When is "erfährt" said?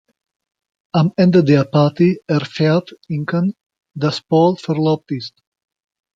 2.25-2.97